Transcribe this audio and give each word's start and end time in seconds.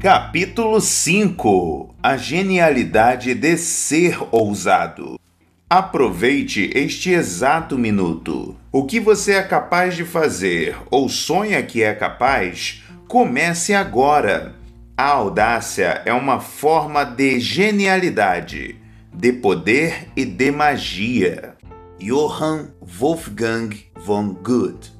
Capítulo 0.00 0.80
5 0.80 1.94
A 2.02 2.16
genialidade 2.16 3.34
de 3.34 3.58
ser 3.58 4.18
ousado. 4.30 5.20
Aproveite 5.68 6.70
este 6.74 7.10
exato 7.10 7.76
minuto. 7.76 8.56
O 8.72 8.86
que 8.86 8.98
você 8.98 9.34
é 9.34 9.42
capaz 9.42 9.94
de 9.94 10.06
fazer 10.06 10.74
ou 10.90 11.06
sonha 11.10 11.62
que 11.62 11.82
é 11.82 11.92
capaz, 11.94 12.82
comece 13.06 13.74
agora. 13.74 14.54
A 14.96 15.04
audácia 15.04 16.00
é 16.06 16.14
uma 16.14 16.40
forma 16.40 17.04
de 17.04 17.38
genialidade, 17.38 18.76
de 19.12 19.34
poder 19.34 20.08
e 20.16 20.24
de 20.24 20.50
magia. 20.50 21.56
Johann 21.98 22.70
Wolfgang 22.80 23.68
von 23.96 24.32
Goethe. 24.32 24.92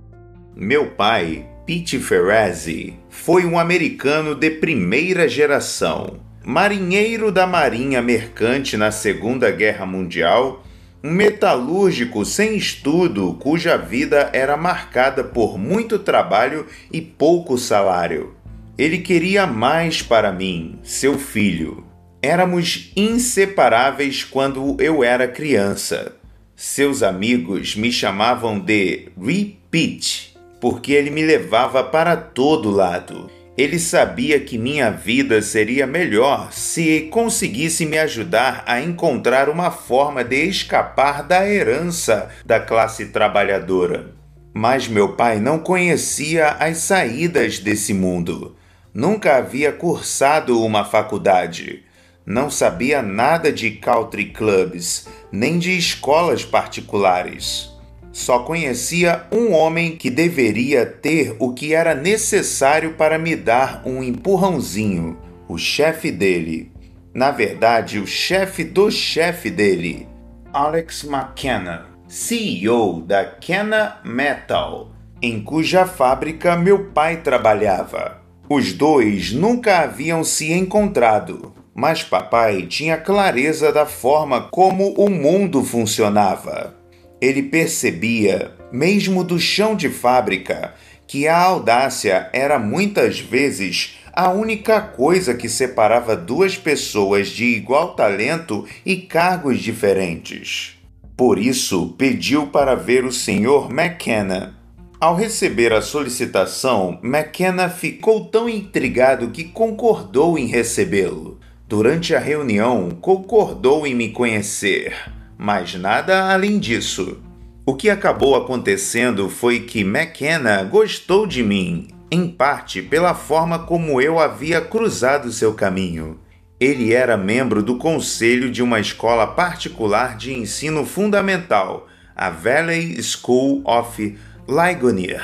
Meu 0.55 0.91
pai, 0.91 1.49
Pete 1.71 2.01
Ferrazzi, 2.01 2.95
foi 3.09 3.45
um 3.45 3.57
americano 3.57 4.35
de 4.35 4.51
primeira 4.51 5.29
geração, 5.29 6.19
marinheiro 6.45 7.31
da 7.31 7.47
Marinha 7.47 8.03
Mercante 8.03 8.77
na 8.77 8.91
Segunda 8.91 9.53
Guerra 9.53 9.87
Mundial, 9.87 10.65
um 11.01 11.13
metalúrgico 11.13 12.25
sem 12.25 12.57
estudo 12.57 13.35
cuja 13.35 13.79
vida 13.79 14.31
era 14.33 14.57
marcada 14.57 15.23
por 15.23 15.57
muito 15.57 15.97
trabalho 15.97 16.67
e 16.93 17.01
pouco 17.01 17.57
salário. 17.57 18.35
Ele 18.77 18.99
queria 18.99 19.47
mais 19.47 20.03
para 20.03 20.33
mim, 20.33 20.77
seu 20.83 21.17
filho. 21.21 21.85
Éramos 22.21 22.91
inseparáveis 22.97 24.25
quando 24.25 24.77
eu 24.81 25.05
era 25.05 25.29
criança. 25.29 26.17
Seus 26.57 27.01
amigos 27.01 27.77
me 27.77 27.93
chamavam 27.93 28.59
de 28.59 29.07
Repeat 29.17 30.30
porque 30.61 30.93
ele 30.93 31.11
me 31.11 31.23
levava 31.23 31.83
para 31.83 32.17
todo 32.17 32.71
lado. 32.71 33.31
Ele 33.57 33.79
sabia 33.79 34.41
que 34.41 34.57
minha 34.57 34.91
vida 34.91 35.43
seria 35.43 35.87
melhor 35.87 36.53
se 36.53 37.09
conseguisse 37.11 37.85
me 37.85 37.99
ajudar 37.99 38.63
a 38.67 38.81
encontrar 38.81 39.49
uma 39.49 39.71
forma 39.71 40.23
de 40.25 40.45
escapar 40.45 41.23
da 41.23 41.47
herança 41.47 42.31
da 42.45 42.61
classe 42.61 43.07
trabalhadora. 43.07 44.15
Mas 44.55 44.89
meu 44.89 45.15
pai 45.15 45.39
não 45.41 45.59
conhecia 45.59 46.49
as 46.53 46.79
saídas 46.79 47.59
desse 47.59 47.93
mundo. 47.93 48.57
Nunca 48.93 49.37
havia 49.37 49.73
cursado 49.73 50.65
uma 50.65 50.85
faculdade. 50.85 51.85
Não 52.27 52.51
sabia 52.51 53.03
nada 53.03 53.53
de 53.53 53.73
country 53.73 54.27
clubs, 54.27 55.09
nem 55.31 55.59
de 55.59 55.77
escolas 55.77 56.45
particulares. 56.45 57.70
Só 58.13 58.41
conhecia 58.41 59.25
um 59.31 59.53
homem 59.53 59.97
que 59.97 60.11
deveria 60.11 60.85
ter 60.85 61.37
o 61.39 61.53
que 61.53 61.75
era 61.75 61.95
necessário 61.95 62.95
para 62.95 63.19
me 63.19 63.37
dar 63.37 63.83
um 63.87 64.03
empurrãozinho: 64.03 65.17
o 65.49 65.57
chefe 65.57 66.11
dele. 66.11 66.73
Na 67.15 67.31
verdade, 67.31 67.99
o 67.99 68.07
chefe 68.07 68.63
do 68.63 68.91
chefe 68.91 69.51
dele, 69.51 70.07
Alex 70.53 71.05
McKenna, 71.05 71.87
CEO 72.09 73.01
da 73.03 73.25
Kenna 73.25 73.99
Metal, 74.05 74.93
em 75.21 75.43
cuja 75.43 75.87
fábrica 75.87 76.57
meu 76.57 76.91
pai 76.91 77.17
trabalhava. 77.19 78.21
Os 78.49 78.73
dois 78.73 79.33
nunca 79.33 79.81
haviam 79.81 80.25
se 80.25 80.53
encontrado, 80.53 81.53
mas 81.75 82.03
papai 82.03 82.63
tinha 82.63 82.97
clareza 82.97 83.73
da 83.73 83.87
forma 83.87 84.49
como 84.51 84.93
o 84.95 85.09
mundo 85.09 85.63
funcionava. 85.65 86.80
Ele 87.21 87.43
percebia, 87.43 88.53
mesmo 88.73 89.23
do 89.23 89.39
chão 89.39 89.77
de 89.77 89.91
fábrica, 89.91 90.75
que 91.07 91.27
a 91.27 91.37
audácia 91.37 92.31
era 92.33 92.59
muitas 92.59 93.19
vezes 93.19 93.99
a 94.13 94.31
única 94.31 94.81
coisa 94.81 95.35
que 95.35 95.49
separava 95.49 96.17
duas 96.17 96.57
pessoas 96.57 97.29
de 97.29 97.45
igual 97.45 97.95
talento 97.95 98.65
e 98.87 98.97
cargos 98.97 99.59
diferentes. 99.59 100.79
Por 101.17 101.39
isso, 101.39 101.95
pediu 101.99 102.47
para 102.47 102.75
ver 102.75 103.05
o 103.05 103.13
Sr. 103.13 103.71
McKenna. 103.71 104.57
Ao 104.99 105.15
receber 105.15 105.73
a 105.73 105.83
solicitação, 105.83 106.99
McKenna 107.03 107.69
ficou 107.69 108.27
tão 108.27 108.49
intrigado 108.49 109.31
que 109.31 109.45
concordou 109.45 110.39
em 110.39 110.47
recebê-lo. 110.47 111.39
Durante 111.67 112.15
a 112.15 112.19
reunião, 112.19 112.91
concordou 113.01 113.87
em 113.87 113.95
me 113.95 114.11
conhecer 114.11 114.95
mas 115.43 115.75
nada 115.75 116.31
além 116.31 116.59
disso. 116.59 117.17
O 117.65 117.75
que 117.75 117.89
acabou 117.89 118.37
acontecendo 118.37 119.31
foi 119.31 119.61
que 119.61 119.81
McKenna 119.81 120.63
gostou 120.65 121.27
de 121.27 121.43
mim, 121.43 121.89
em 122.11 122.29
parte 122.29 122.83
pela 122.83 123.15
forma 123.15 123.61
como 123.61 124.03
eu 124.03 124.19
havia 124.19 124.61
cruzado 124.61 125.33
seu 125.33 125.55
caminho. 125.55 126.21
Ele 126.61 126.93
era 126.93 127.17
membro 127.17 127.63
do 127.63 127.79
conselho 127.79 128.51
de 128.51 128.63
uma 128.63 128.81
escola 128.81 129.27
particular 129.27 130.15
de 130.15 130.35
ensino 130.35 130.85
fundamental, 130.85 131.89
a 132.15 132.29
Valley 132.29 133.03
School 133.03 133.63
of 133.65 134.19
Ligonier, 134.47 135.23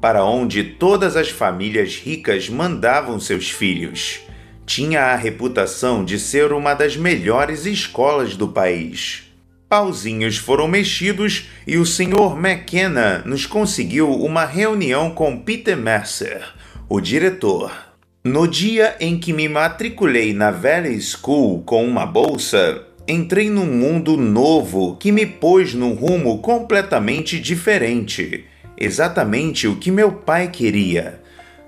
para 0.00 0.24
onde 0.24 0.64
todas 0.64 1.14
as 1.14 1.28
famílias 1.28 1.94
ricas 1.96 2.48
mandavam 2.48 3.20
seus 3.20 3.50
filhos. 3.50 4.20
Tinha 4.64 5.12
a 5.12 5.14
reputação 5.14 6.06
de 6.06 6.18
ser 6.18 6.54
uma 6.54 6.72
das 6.72 6.96
melhores 6.96 7.66
escolas 7.66 8.34
do 8.34 8.48
país. 8.48 9.27
Pauzinhos 9.68 10.38
foram 10.38 10.66
mexidos 10.66 11.50
e 11.66 11.76
o 11.76 11.84
Sr. 11.84 12.38
McKenna 12.38 13.22
nos 13.26 13.44
conseguiu 13.44 14.10
uma 14.10 14.46
reunião 14.46 15.10
com 15.10 15.38
Peter 15.38 15.76
Mercer, 15.76 16.42
o 16.88 16.98
diretor. 17.02 17.70
No 18.24 18.48
dia 18.48 18.96
em 18.98 19.18
que 19.18 19.30
me 19.30 19.46
matriculei 19.46 20.32
na 20.32 20.50
Valley 20.50 20.98
School 21.02 21.62
com 21.64 21.86
uma 21.86 22.06
bolsa, 22.06 22.82
entrei 23.06 23.50
num 23.50 23.66
mundo 23.66 24.16
novo 24.16 24.96
que 24.96 25.12
me 25.12 25.26
pôs 25.26 25.74
num 25.74 25.92
rumo 25.92 26.38
completamente 26.38 27.38
diferente. 27.38 28.46
Exatamente 28.74 29.68
o 29.68 29.76
que 29.76 29.90
meu 29.90 30.12
pai 30.12 30.48
queria. 30.48 31.20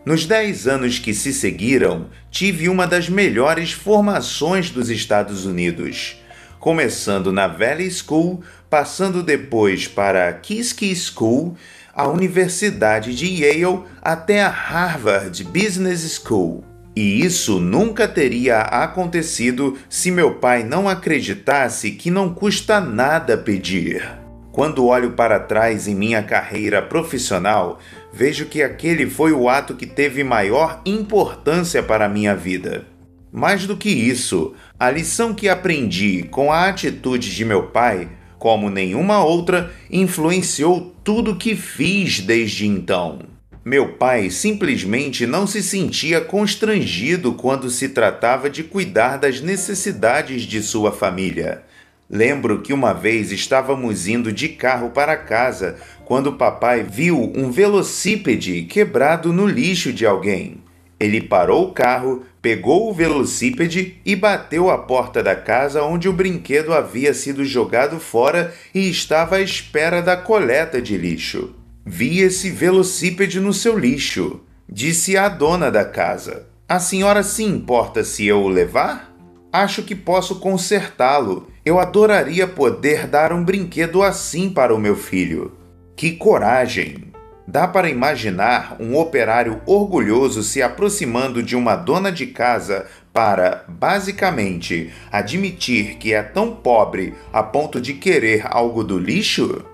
Nos 0.07 0.25
dez 0.25 0.67
anos 0.67 0.99
que 0.99 1.13
se 1.13 1.35
seguiram, 1.35 2.07
tive 2.31 2.71
uma 2.71 2.87
das 2.87 3.11
melhores 3.11 3.73
formações 3.73 4.71
dos 4.71 4.89
Estados 4.89 5.45
Unidos 5.45 6.20
começando 6.61 7.33
na 7.33 7.49
Valley 7.49 7.91
School, 7.91 8.43
passando 8.69 9.23
depois 9.23 9.89
para 9.89 10.29
a 10.29 10.33
Kiski 10.33 10.95
School, 10.95 11.57
a 11.93 12.07
Universidade 12.07 13.15
de 13.17 13.27
Yale 13.43 13.85
até 14.01 14.43
a 14.43 14.49
Harvard 14.49 15.43
Business 15.45 16.23
School. 16.23 16.63
E 16.95 17.25
isso 17.25 17.59
nunca 17.59 18.07
teria 18.07 18.61
acontecido 18.61 19.79
se 19.89 20.11
meu 20.11 20.35
pai 20.35 20.63
não 20.63 20.89
acreditasse 20.89 21.93
que 21.93 22.11
não 22.11 22.35
custa 22.35 22.79
nada 22.81 23.39
pedir. 23.39 24.07
Quando 24.53 24.87
olho 24.87 25.13
para 25.13 25.41
trás 25.41 25.89
em 25.89 25.95
minha 25.95 26.23
carreira 26.23 26.83
profissional, 26.83 27.79
vejo 28.13 28.47
que 28.47 28.63
aquele 28.63 29.09
foi 29.09 29.33
o 29.33 29.49
ato 29.49 29.75
que 29.75 29.87
teve 29.87 30.23
maior 30.23 30.83
importância 30.85 31.83
para 31.83 32.07
a 32.07 32.09
minha 32.09 32.35
vida. 32.35 32.85
Mais 33.33 33.65
do 33.65 33.77
que 33.77 33.89
isso, 33.89 34.55
a 34.81 34.91
lição 34.91 35.35
que 35.35 35.47
aprendi 35.47 36.23
com 36.31 36.51
a 36.51 36.67
atitude 36.67 37.35
de 37.37 37.45
meu 37.45 37.65
pai, 37.65 38.09
como 38.39 38.71
nenhuma 38.71 39.23
outra, 39.23 39.71
influenciou 39.91 40.97
tudo 41.05 41.37
que 41.37 41.55
fiz 41.55 42.21
desde 42.21 42.67
então. 42.67 43.19
Meu 43.63 43.93
pai 43.93 44.31
simplesmente 44.31 45.27
não 45.27 45.47
se 45.47 45.63
sentia 45.63 46.23
constrangido 46.23 47.35
quando 47.35 47.69
se 47.69 47.91
tratava 47.91 48.49
de 48.49 48.65
cuidar 48.65 49.19
das 49.19 49.43
necessidades 49.43 50.45
de 50.45 50.63
sua 50.63 50.91
família. 50.91 51.63
Lembro 52.09 52.63
que 52.63 52.73
uma 52.73 52.95
vez 52.95 53.31
estávamos 53.33 54.09
indo 54.09 54.33
de 54.33 54.49
carro 54.49 54.89
para 54.89 55.15
casa 55.15 55.77
quando 56.07 56.39
papai 56.39 56.83
viu 56.83 57.31
um 57.37 57.51
velocípede 57.51 58.63
quebrado 58.63 59.31
no 59.31 59.47
lixo 59.47 59.93
de 59.93 60.07
alguém. 60.07 60.57
Ele 61.01 61.23
parou 61.23 61.65
o 61.65 61.73
carro, 61.73 62.25
pegou 62.43 62.91
o 62.91 62.93
velocípede 62.93 63.99
e 64.05 64.15
bateu 64.15 64.69
a 64.69 64.77
porta 64.77 65.23
da 65.23 65.35
casa 65.35 65.83
onde 65.83 66.07
o 66.07 66.13
brinquedo 66.13 66.75
havia 66.75 67.15
sido 67.15 67.43
jogado 67.43 67.99
fora 67.99 68.55
e 68.75 68.91
estava 68.91 69.37
à 69.37 69.41
espera 69.41 70.03
da 70.03 70.15
coleta 70.15 70.81
de 70.81 70.99
lixo. 70.99 71.55
Vi 71.87 72.21
esse 72.21 72.51
velocípede 72.51 73.41
no 73.41 73.55
seu 73.55 73.79
lixo, 73.79 74.41
disse 74.69 75.17
a 75.17 75.29
dona 75.31 75.71
da 75.71 75.87
casa. 75.87 76.47
A 76.69 76.79
senhora 76.79 77.23
se 77.23 77.43
importa 77.43 78.05
se 78.05 78.27
eu 78.27 78.43
o 78.43 78.49
levar? 78.49 79.11
Acho 79.51 79.83
que 79.83 79.95
posso 79.95 80.39
consertá-lo. 80.39 81.49
Eu 81.65 81.81
adoraria 81.81 82.47
poder 82.47 83.07
dar 83.07 83.33
um 83.33 83.43
brinquedo 83.43 84.03
assim 84.03 84.51
para 84.51 84.75
o 84.75 84.79
meu 84.79 84.95
filho. 84.95 85.53
Que 85.97 86.13
coragem! 86.13 87.10
Dá 87.51 87.67
para 87.67 87.91
imaginar 87.91 88.77
um 88.79 88.97
operário 88.97 89.61
orgulhoso 89.67 90.41
se 90.41 90.63
aproximando 90.63 91.43
de 91.43 91.57
uma 91.57 91.75
dona 91.75 92.13
de 92.13 92.29
casa 92.29 92.87
para, 93.13 93.65
basicamente, 93.67 94.93
admitir 95.11 95.97
que 95.97 96.15
é 96.15 96.23
tão 96.23 96.55
pobre 96.55 97.13
a 97.33 97.43
ponto 97.43 97.81
de 97.81 97.95
querer 97.95 98.45
algo 98.45 98.85
do 98.85 98.97
lixo? 98.97 99.65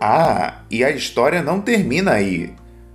Ah, 0.00 0.60
e 0.70 0.84
a 0.84 0.92
história 0.92 1.42
não 1.42 1.60
termina 1.60 2.12
aí. 2.12 2.52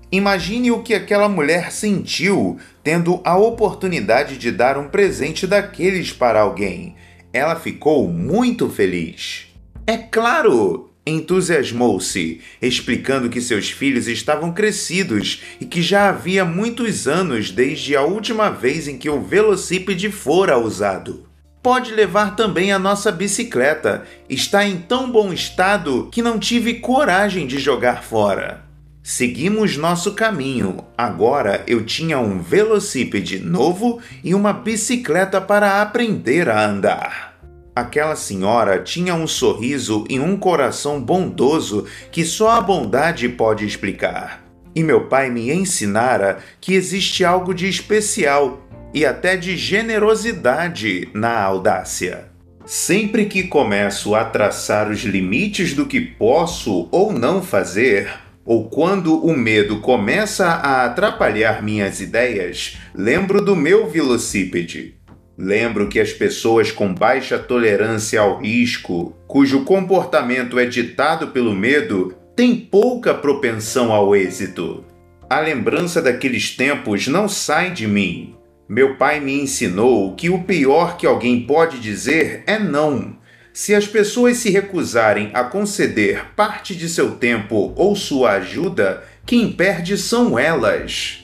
Imagine 0.10 0.72
o 0.72 0.84
que 0.84 0.94
aquela 0.94 1.28
mulher 1.28 1.70
sentiu 1.70 2.58
tendo 2.82 3.20
a 3.26 3.38
oportunidade 3.38 4.38
de 4.38 4.52
dar 4.54 4.78
um 4.78 4.88
presente 4.88 5.46
daqueles 5.46 6.14
para 6.14 6.40
alguém. 6.40 6.96
Ela 7.34 7.58
ficou 7.58 8.08
muito 8.08 8.70
feliz. 8.70 9.54
É 9.86 9.98
claro! 9.98 10.90
Entusiasmou-se, 11.10 12.42
explicando 12.62 13.30
que 13.30 13.42
seus 13.42 13.70
filhos 13.70 14.08
estavam 14.08 14.52
crescidos 14.52 15.42
e 15.60 15.66
que 15.66 15.82
já 15.82 16.10
havia 16.10 16.46
muitos 16.46 17.08
anos 17.08 17.52
desde 17.52 17.96
a 17.96 18.04
última 18.04 18.50
vez 18.50 18.88
em 18.88 18.98
que 18.98 19.10
o 19.10 19.22
velocípede 19.22 20.12
fora 20.12 20.58
usado. 20.58 21.28
Pode 21.62 21.94
levar 21.94 22.36
também 22.36 22.72
a 22.72 22.80
nossa 22.80 23.12
bicicleta. 23.12 24.06
Está 24.30 24.66
em 24.66 24.78
tão 24.78 25.12
bom 25.12 25.34
estado 25.34 26.08
que 26.12 26.22
não 26.22 26.40
tive 26.40 26.76
coragem 26.76 27.46
de 27.46 27.60
jogar 27.60 28.04
fora. 28.04 28.64
Seguimos 29.04 29.76
nosso 29.76 30.14
caminho. 30.14 30.86
Agora 30.98 31.64
eu 31.68 31.84
tinha 31.84 32.20
um 32.20 32.40
velocípede 32.42 33.40
novo 33.40 34.00
e 34.24 34.36
uma 34.36 34.54
bicicleta 34.54 35.42
para 35.42 35.82
aprender 35.82 36.48
a 36.48 36.66
andar. 36.66 37.29
Aquela 37.76 38.16
senhora 38.16 38.80
tinha 38.80 39.16
um 39.16 39.28
sorriso 39.28 40.06
e 40.10 40.20
um 40.20 40.36
coração 40.36 41.02
bondoso 41.02 41.86
que 42.12 42.26
só 42.26 42.52
a 42.52 42.62
bondade 42.62 43.30
pode 43.30 43.66
explicar. 43.66 44.44
E 44.76 44.84
meu 44.84 45.08
pai 45.08 45.30
me 45.30 45.52
ensinara 45.52 46.40
que 46.60 46.74
existe 46.74 47.24
algo 47.24 47.54
de 47.54 47.68
especial 47.68 48.62
e 48.94 49.06
até 49.06 49.38
de 49.38 49.56
generosidade 49.56 51.10
na 51.14 51.42
audácia. 51.42 52.30
Sempre 52.66 53.26
que 53.26 53.44
começo 53.44 54.14
a 54.14 54.24
traçar 54.26 54.92
os 54.92 55.02
limites 55.04 55.74
do 55.74 55.86
que 55.86 56.00
posso 56.00 56.88
ou 56.92 57.12
não 57.12 57.42
fazer, 57.42 58.10
ou 58.46 58.70
quando 58.70 59.24
o 59.26 59.36
medo 59.36 59.80
começa 59.80 60.46
a 60.46 60.86
atrapalhar 60.86 61.64
minhas 61.64 62.00
ideias, 62.00 62.78
lembro 62.94 63.44
do 63.44 63.56
meu 63.56 63.90
velocípede. 63.90 64.99
Lembro 65.42 65.88
que 65.88 66.02
as 66.02 66.12
pessoas 66.12 66.70
com 66.70 66.94
baixa 66.94 67.40
tolerância 67.40 68.20
ao 68.20 68.42
risco, 68.42 69.16
cujo 69.26 69.64
comportamento 69.64 70.60
é 70.60 70.66
ditado 70.66 71.30
pelo 71.30 71.56
medo, 71.56 72.14
têm 72.36 72.56
pouca 72.56 73.14
propensão 73.14 73.94
ao 73.94 74.14
êxito. 74.14 74.84
A 75.30 75.40
lembrança 75.40 76.02
daqueles 76.02 76.58
tempos 76.58 77.08
não 77.08 77.30
sai 77.30 77.72
de 77.72 77.88
mim, 77.88 78.36
meu 78.70 78.98
pai 78.98 79.20
me 79.20 79.34
ensinou 79.34 80.14
que 80.14 80.30
o 80.30 80.44
pior 80.44 80.96
que 80.96 81.08
alguém 81.08 81.42
pode 81.42 81.80
dizer 81.80 82.44
é 82.46 82.60
não. 82.60 83.18
Se 83.52 83.74
as 83.74 83.88
pessoas 83.88 84.38
se 84.38 84.52
recusarem 84.52 85.32
a 85.34 85.44
conceder 85.44 86.36
parte 86.36 86.76
de 86.76 86.88
seu 86.88 87.16
tempo 87.16 87.74
ou 87.76 87.96
sua 87.96 88.34
ajuda, 88.34 89.04
quem 89.26 89.52
perde 89.52 89.98
são 89.98 90.38
elas. 90.38 91.19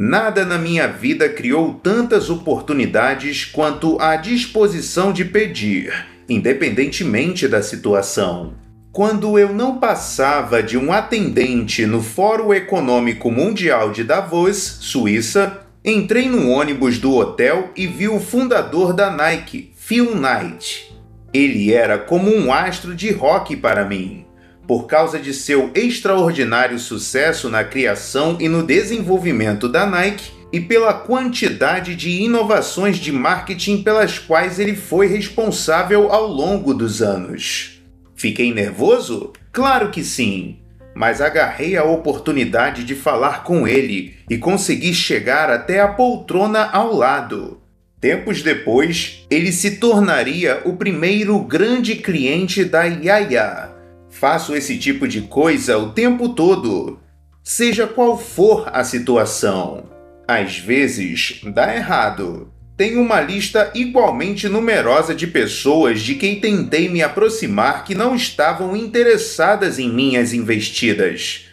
Nada 0.00 0.44
na 0.44 0.56
minha 0.56 0.86
vida 0.86 1.28
criou 1.28 1.74
tantas 1.74 2.30
oportunidades 2.30 3.44
quanto 3.44 4.00
a 4.00 4.14
disposição 4.14 5.12
de 5.12 5.24
pedir, 5.24 5.92
independentemente 6.28 7.48
da 7.48 7.60
situação. 7.60 8.54
Quando 8.92 9.36
eu 9.36 9.52
não 9.52 9.80
passava 9.80 10.62
de 10.62 10.78
um 10.78 10.92
atendente 10.92 11.84
no 11.84 12.00
Fórum 12.00 12.54
Econômico 12.54 13.28
Mundial 13.28 13.90
de 13.90 14.04
Davos, 14.04 14.78
Suíça, 14.80 15.64
Entrei 15.84 16.28
no 16.28 16.50
ônibus 16.50 16.98
do 16.98 17.14
hotel 17.16 17.70
e 17.74 17.86
vi 17.86 18.08
o 18.08 18.20
fundador 18.20 18.92
da 18.92 19.10
Nike, 19.10 19.72
Phil 19.76 20.14
Knight. 20.14 20.92
Ele 21.32 21.72
era 21.72 21.96
como 21.96 22.30
um 22.30 22.52
astro 22.52 22.94
de 22.94 23.10
rock 23.10 23.56
para 23.56 23.84
mim, 23.84 24.26
por 24.68 24.86
causa 24.86 25.18
de 25.18 25.32
seu 25.32 25.70
extraordinário 25.74 26.78
sucesso 26.78 27.48
na 27.48 27.64
criação 27.64 28.36
e 28.38 28.48
no 28.48 28.62
desenvolvimento 28.62 29.68
da 29.68 29.86
Nike 29.86 30.30
e 30.52 30.60
pela 30.60 30.92
quantidade 30.92 31.96
de 31.96 32.10
inovações 32.22 32.98
de 32.98 33.10
marketing 33.10 33.82
pelas 33.82 34.18
quais 34.18 34.58
ele 34.60 34.76
foi 34.76 35.06
responsável 35.06 36.12
ao 36.12 36.26
longo 36.26 36.74
dos 36.74 37.02
anos. 37.02 37.82
Fiquei 38.14 38.52
nervoso? 38.52 39.32
Claro 39.50 39.90
que 39.90 40.04
sim 40.04 40.58
mas 40.98 41.20
agarrei 41.20 41.76
a 41.76 41.84
oportunidade 41.84 42.82
de 42.82 42.96
falar 42.96 43.44
com 43.44 43.68
ele 43.68 44.16
e 44.28 44.36
consegui 44.36 44.92
chegar 44.92 45.48
até 45.48 45.80
a 45.80 45.86
poltrona 45.86 46.68
ao 46.72 46.92
lado. 46.92 47.60
Tempos 48.00 48.42
depois, 48.42 49.24
ele 49.30 49.52
se 49.52 49.76
tornaria 49.76 50.60
o 50.64 50.74
primeiro 50.74 51.38
grande 51.38 51.94
cliente 51.94 52.64
da 52.64 52.82
Yaya. 52.82 53.77
Faço 54.10 54.54
esse 54.54 54.78
tipo 54.78 55.06
de 55.06 55.22
coisa 55.22 55.78
o 55.78 55.92
tempo 55.92 56.30
todo, 56.30 56.98
seja 57.42 57.86
qual 57.86 58.18
for 58.18 58.68
a 58.72 58.82
situação. 58.82 59.84
Às 60.26 60.58
vezes 60.58 61.40
dá 61.44 61.74
errado, 61.74 62.52
tenho 62.76 63.00
uma 63.00 63.20
lista 63.20 63.72
igualmente 63.74 64.48
numerosa 64.48 65.12
de 65.12 65.26
pessoas 65.26 66.00
de 66.00 66.14
quem 66.14 66.38
tentei 66.38 66.88
me 66.88 67.02
aproximar 67.02 67.84
que 67.84 67.94
não 67.94 68.14
estavam 68.14 68.76
interessadas 68.76 69.80
em 69.80 69.92
minhas 69.92 70.32
investidas. 70.32 71.46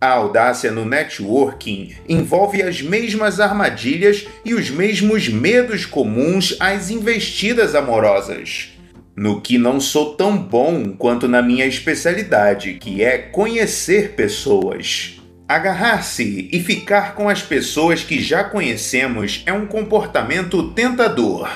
A 0.00 0.08
audácia 0.08 0.72
no 0.72 0.84
networking 0.84 1.94
envolve 2.08 2.60
as 2.60 2.82
mesmas 2.82 3.38
armadilhas 3.38 4.26
e 4.44 4.54
os 4.54 4.68
mesmos 4.68 5.28
medos 5.28 5.86
comuns 5.86 6.56
às 6.58 6.90
investidas 6.90 7.76
amorosas. 7.76 8.71
No 9.14 9.42
que 9.42 9.58
não 9.58 9.78
sou 9.78 10.14
tão 10.14 10.38
bom 10.38 10.94
quanto 10.96 11.28
na 11.28 11.42
minha 11.42 11.66
especialidade, 11.66 12.74
que 12.74 13.02
é 13.02 13.18
conhecer 13.18 14.12
pessoas. 14.12 15.20
Agarrar-se 15.46 16.48
e 16.50 16.58
ficar 16.60 17.14
com 17.14 17.28
as 17.28 17.42
pessoas 17.42 18.02
que 18.02 18.22
já 18.22 18.42
conhecemos 18.42 19.42
é 19.44 19.52
um 19.52 19.66
comportamento 19.66 20.70
tentador. 20.70 21.46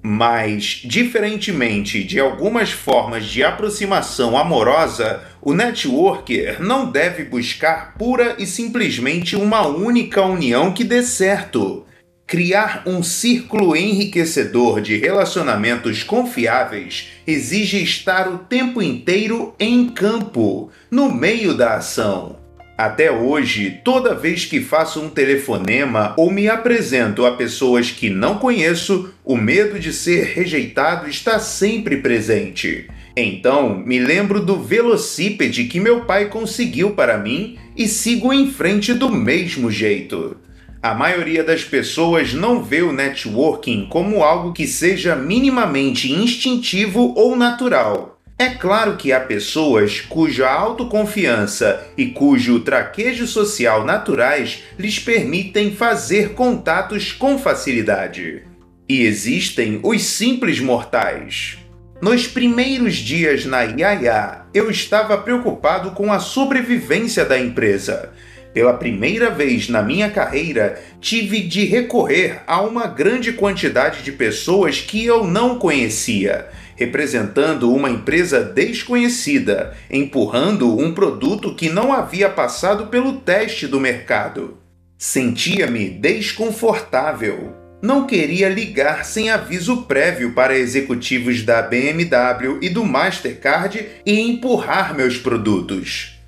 Mas, 0.00 0.82
diferentemente 0.84 2.04
de 2.04 2.20
algumas 2.20 2.70
formas 2.70 3.26
de 3.26 3.42
aproximação 3.42 4.38
amorosa, 4.38 5.24
o 5.42 5.52
networker 5.52 6.62
não 6.62 6.90
deve 6.90 7.24
buscar 7.24 7.94
pura 7.98 8.36
e 8.38 8.46
simplesmente 8.46 9.34
uma 9.34 9.66
única 9.66 10.22
união 10.22 10.72
que 10.72 10.84
dê 10.84 11.02
certo. 11.02 11.84
Criar 12.30 12.84
um 12.86 13.02
círculo 13.02 13.74
enriquecedor 13.74 14.80
de 14.80 14.96
relacionamentos 14.96 16.04
confiáveis 16.04 17.08
exige 17.26 17.82
estar 17.82 18.28
o 18.28 18.38
tempo 18.38 18.80
inteiro 18.80 19.52
em 19.58 19.88
campo, 19.88 20.70
no 20.88 21.12
meio 21.12 21.54
da 21.54 21.74
ação. 21.74 22.38
Até 22.78 23.10
hoje, 23.10 23.80
toda 23.84 24.14
vez 24.14 24.44
que 24.44 24.60
faço 24.60 25.00
um 25.00 25.10
telefonema 25.10 26.14
ou 26.16 26.30
me 26.30 26.48
apresento 26.48 27.26
a 27.26 27.32
pessoas 27.32 27.90
que 27.90 28.08
não 28.08 28.38
conheço, 28.38 29.12
o 29.24 29.36
medo 29.36 29.80
de 29.80 29.92
ser 29.92 30.22
rejeitado 30.26 31.08
está 31.08 31.40
sempre 31.40 31.96
presente. 31.96 32.86
Então, 33.16 33.76
me 33.76 33.98
lembro 33.98 34.40
do 34.40 34.56
velocípede 34.56 35.64
que 35.64 35.80
meu 35.80 36.02
pai 36.02 36.26
conseguiu 36.26 36.92
para 36.92 37.18
mim 37.18 37.58
e 37.76 37.88
sigo 37.88 38.32
em 38.32 38.48
frente 38.48 38.94
do 38.94 39.10
mesmo 39.10 39.68
jeito. 39.68 40.36
A 40.82 40.94
maioria 40.94 41.44
das 41.44 41.62
pessoas 41.62 42.32
não 42.32 42.62
vê 42.62 42.80
o 42.80 42.90
networking 42.90 43.86
como 43.90 44.24
algo 44.24 44.54
que 44.54 44.66
seja 44.66 45.14
minimamente 45.14 46.10
instintivo 46.10 47.12
ou 47.14 47.36
natural. 47.36 48.18
É 48.38 48.48
claro 48.48 48.96
que 48.96 49.12
há 49.12 49.20
pessoas 49.20 50.00
cuja 50.00 50.50
autoconfiança 50.50 51.86
e 51.98 52.06
cujo 52.06 52.60
traquejo 52.60 53.26
social 53.26 53.84
naturais 53.84 54.62
lhes 54.78 54.98
permitem 54.98 55.76
fazer 55.76 56.30
contatos 56.30 57.12
com 57.12 57.38
facilidade. 57.38 58.44
E 58.88 59.02
existem 59.02 59.80
os 59.82 60.02
simples 60.02 60.60
mortais. 60.60 61.58
Nos 62.00 62.26
primeiros 62.26 62.94
dias 62.96 63.44
na 63.44 63.60
Yaya, 63.60 64.46
eu 64.54 64.70
estava 64.70 65.18
preocupado 65.18 65.90
com 65.90 66.10
a 66.10 66.18
sobrevivência 66.18 67.26
da 67.26 67.38
empresa. 67.38 68.14
Pela 68.52 68.74
primeira 68.74 69.30
vez 69.30 69.68
na 69.68 69.82
minha 69.82 70.10
carreira, 70.10 70.82
tive 71.00 71.40
de 71.40 71.64
recorrer 71.64 72.42
a 72.46 72.60
uma 72.60 72.86
grande 72.86 73.32
quantidade 73.32 74.02
de 74.02 74.12
pessoas 74.12 74.80
que 74.80 75.04
eu 75.04 75.24
não 75.24 75.58
conhecia 75.58 76.48
representando 76.80 77.70
uma 77.70 77.90
empresa 77.90 78.42
desconhecida, 78.42 79.76
empurrando 79.90 80.78
um 80.78 80.94
produto 80.94 81.54
que 81.54 81.68
não 81.68 81.92
havia 81.92 82.30
passado 82.30 82.86
pelo 82.86 83.20
teste 83.20 83.66
do 83.66 83.78
mercado. 83.78 84.56
Sentia-me 84.96 85.90
desconfortável. 85.90 87.54
Não 87.82 88.06
queria 88.06 88.48
ligar 88.48 89.04
sem 89.04 89.28
aviso 89.28 89.82
prévio 89.82 90.32
para 90.32 90.56
executivos 90.56 91.42
da 91.42 91.60
BMW 91.60 92.58
e 92.62 92.70
do 92.70 92.82
Mastercard 92.82 93.86
e 94.06 94.18
empurrar 94.18 94.96
meus 94.96 95.18
produtos. 95.18 96.19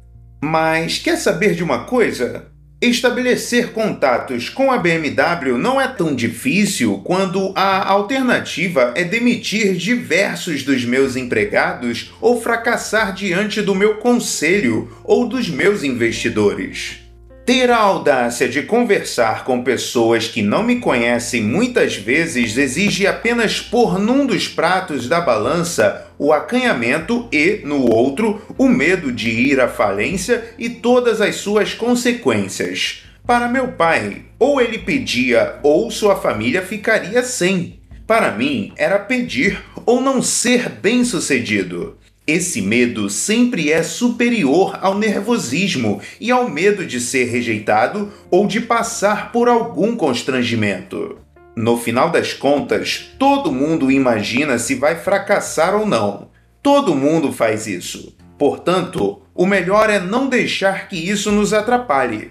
Mas 0.44 0.98
quer 0.98 1.16
saber 1.16 1.54
de 1.54 1.62
uma 1.62 1.84
coisa? 1.84 2.46
Estabelecer 2.80 3.70
contatos 3.70 4.48
com 4.48 4.72
a 4.72 4.76
BMW 4.76 5.56
não 5.56 5.80
é 5.80 5.86
tão 5.86 6.12
difícil 6.12 7.00
quando 7.04 7.52
a 7.54 7.88
alternativa 7.88 8.92
é 8.96 9.04
demitir 9.04 9.76
diversos 9.76 10.64
dos 10.64 10.84
meus 10.84 11.14
empregados 11.14 12.12
ou 12.20 12.42
fracassar 12.42 13.14
diante 13.14 13.62
do 13.62 13.72
meu 13.72 13.98
conselho 13.98 14.90
ou 15.04 15.28
dos 15.28 15.48
meus 15.48 15.84
investidores. 15.84 17.01
Ter 17.44 17.72
a 17.72 17.78
audácia 17.78 18.48
de 18.48 18.62
conversar 18.62 19.44
com 19.44 19.64
pessoas 19.64 20.28
que 20.28 20.40
não 20.42 20.62
me 20.62 20.78
conhecem 20.78 21.42
muitas 21.42 21.96
vezes 21.96 22.56
exige 22.56 23.04
apenas 23.04 23.60
pôr 23.60 23.98
num 23.98 24.24
dos 24.24 24.46
pratos 24.46 25.08
da 25.08 25.20
balança 25.20 26.06
o 26.16 26.32
acanhamento 26.32 27.28
e, 27.32 27.60
no 27.64 27.90
outro, 27.90 28.40
o 28.56 28.68
medo 28.68 29.10
de 29.10 29.28
ir 29.28 29.60
à 29.60 29.66
falência 29.66 30.54
e 30.56 30.68
todas 30.68 31.20
as 31.20 31.34
suas 31.34 31.74
consequências. 31.74 33.02
Para 33.26 33.48
meu 33.48 33.72
pai, 33.72 34.22
ou 34.38 34.60
ele 34.60 34.78
pedia 34.78 35.56
ou 35.64 35.90
sua 35.90 36.14
família 36.14 36.62
ficaria 36.62 37.24
sem. 37.24 37.80
Para 38.06 38.30
mim, 38.30 38.72
era 38.76 39.00
pedir 39.00 39.60
ou 39.84 40.00
não 40.00 40.22
ser 40.22 40.68
bem-sucedido. 40.68 41.98
Esse 42.26 42.62
medo 42.62 43.10
sempre 43.10 43.72
é 43.72 43.82
superior 43.82 44.78
ao 44.80 44.96
nervosismo 44.96 46.00
e 46.20 46.30
ao 46.30 46.48
medo 46.48 46.86
de 46.86 47.00
ser 47.00 47.24
rejeitado 47.24 48.12
ou 48.30 48.46
de 48.46 48.60
passar 48.60 49.32
por 49.32 49.48
algum 49.48 49.96
constrangimento. 49.96 51.18
No 51.56 51.76
final 51.76 52.10
das 52.10 52.32
contas, 52.32 53.10
todo 53.18 53.50
mundo 53.50 53.90
imagina 53.90 54.56
se 54.58 54.76
vai 54.76 54.96
fracassar 54.96 55.74
ou 55.74 55.84
não. 55.84 56.30
Todo 56.62 56.94
mundo 56.94 57.32
faz 57.32 57.66
isso. 57.66 58.16
Portanto, 58.38 59.20
o 59.34 59.44
melhor 59.44 59.90
é 59.90 59.98
não 59.98 60.28
deixar 60.28 60.88
que 60.88 60.96
isso 60.96 61.32
nos 61.32 61.52
atrapalhe. 61.52 62.30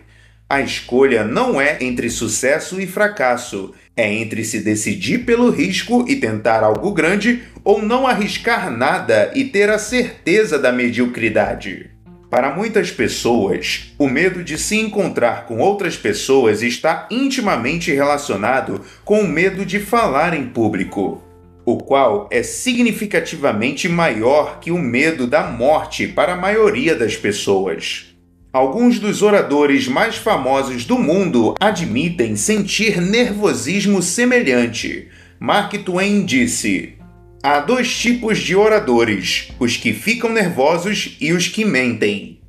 A 0.50 0.62
escolha 0.62 1.24
não 1.24 1.60
é 1.62 1.77
entre 1.81 2.10
sucesso 2.10 2.79
e 2.79 2.88
fracasso, 2.88 3.74
é 3.95 4.12
entre 4.13 4.43
se 4.43 4.62
decidir 4.62 5.19
pelo 5.19 5.50
risco 5.50 6.05
e 6.07 6.15
tentar 6.15 6.63
algo 6.63 6.91
grande 6.91 7.43
ou 7.63 7.81
não 7.81 8.07
arriscar 8.07 8.71
nada 8.71 9.31
e 9.36 9.45
ter 9.45 9.69
a 9.69 9.77
certeza 9.77 10.57
da 10.57 10.71
mediocridade. 10.71 11.91
Para 12.29 12.55
muitas 12.55 12.89
pessoas, 12.89 13.93
o 14.00 14.07
medo 14.07 14.41
de 14.41 14.57
se 14.57 14.77
encontrar 14.77 15.45
com 15.45 15.60
outras 15.60 15.98
pessoas 15.98 16.62
está 16.62 17.05
intimamente 17.12 17.91
relacionado 17.91 18.81
com 19.03 19.19
o 19.19 19.27
medo 19.27 19.65
de 19.65 19.81
falar 19.81 20.33
em 20.33 20.48
público, 20.48 21.21
o 21.65 21.77
qual 21.77 22.29
é 22.31 22.41
significativamente 22.41 23.89
maior 23.89 24.62
que 24.62 24.71
o 24.71 24.77
medo 24.77 25.27
da 25.27 25.43
morte 25.43 26.07
para 26.07 26.33
a 26.33 26.38
maioria 26.38 26.95
das 26.95 27.17
pessoas. 27.17 28.11
Alguns 28.53 29.00
dos 29.00 29.22
oradores 29.22 29.88
mais 29.88 30.17
famosos 30.17 30.84
do 30.84 31.00
mundo 31.00 31.55
admitem 31.58 32.36
sentir 32.36 33.00
nervosismo 33.00 34.01
semelhante. 34.01 35.08
Mark 35.39 35.72
Twain 35.86 36.25
disse: 36.25 36.96
Há 37.41 37.62
dois 37.62 37.98
tipos 37.98 38.39
de 38.39 38.53
oradores: 38.53 39.53
os 39.58 39.77
que 39.77 39.93
ficam 39.93 40.29
nervosos 40.29 41.15
e 41.22 41.31
os 41.31 41.48
que 41.48 41.63
mentem. 41.63 42.41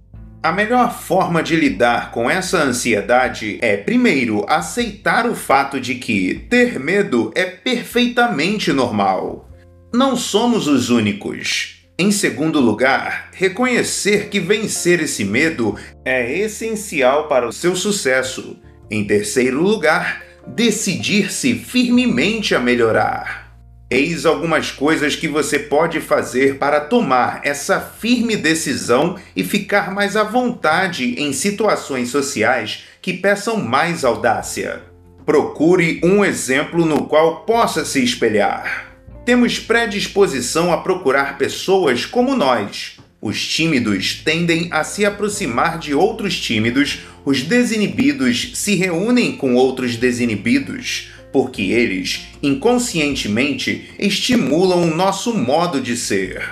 A 0.42 0.50
melhor 0.50 0.92
forma 0.92 1.40
de 1.40 1.54
lidar 1.54 2.10
com 2.10 2.28
essa 2.28 2.64
ansiedade 2.64 3.60
é, 3.62 3.76
primeiro, 3.76 4.44
aceitar 4.48 5.24
o 5.24 5.36
fato 5.36 5.78
de 5.78 5.94
que 5.94 6.46
ter 6.50 6.80
medo 6.80 7.30
é 7.32 7.44
perfeitamente 7.44 8.72
normal. 8.72 9.48
Não 9.94 10.16
somos 10.16 10.66
os 10.66 10.90
únicos. 10.90 11.81
Em 11.98 12.10
segundo 12.10 12.58
lugar, 12.58 13.28
reconhecer 13.34 14.28
que 14.28 14.40
vencer 14.40 15.00
esse 15.00 15.24
medo 15.24 15.76
é 16.04 16.38
essencial 16.38 17.28
para 17.28 17.46
o 17.46 17.52
seu 17.52 17.76
sucesso. 17.76 18.56
Em 18.90 19.04
terceiro 19.04 19.60
lugar, 19.60 20.22
decidir-se 20.46 21.54
firmemente 21.54 22.54
a 22.54 22.60
melhorar. 22.60 23.52
Eis 23.90 24.24
algumas 24.24 24.70
coisas 24.70 25.14
que 25.14 25.28
você 25.28 25.58
pode 25.58 26.00
fazer 26.00 26.56
para 26.56 26.80
tomar 26.80 27.42
essa 27.44 27.78
firme 27.78 28.36
decisão 28.36 29.16
e 29.36 29.44
ficar 29.44 29.92
mais 29.92 30.16
à 30.16 30.24
vontade 30.24 31.14
em 31.18 31.30
situações 31.34 32.08
sociais 32.08 32.84
que 33.02 33.12
peçam 33.12 33.58
mais 33.58 34.02
audácia. 34.02 34.80
Procure 35.26 36.00
um 36.02 36.24
exemplo 36.24 36.86
no 36.86 37.04
qual 37.04 37.44
possa 37.44 37.84
se 37.84 38.02
espelhar. 38.02 38.91
Temos 39.24 39.56
predisposição 39.60 40.72
a 40.72 40.78
procurar 40.78 41.38
pessoas 41.38 42.04
como 42.04 42.34
nós. 42.34 42.96
Os 43.20 43.46
tímidos 43.46 44.20
tendem 44.24 44.66
a 44.72 44.82
se 44.82 45.04
aproximar 45.06 45.78
de 45.78 45.94
outros 45.94 46.40
tímidos, 46.40 46.98
os 47.24 47.42
desinibidos 47.42 48.50
se 48.54 48.74
reúnem 48.74 49.36
com 49.36 49.54
outros 49.54 49.94
desinibidos, 49.94 51.10
porque 51.32 51.62
eles, 51.62 52.26
inconscientemente, 52.42 53.92
estimulam 53.96 54.82
o 54.82 54.94
nosso 54.94 55.32
modo 55.32 55.80
de 55.80 55.96
ser. 55.96 56.42